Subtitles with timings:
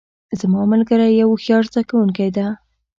[0.39, 2.47] زما ملګری یو هوښیار زده کوونکی ده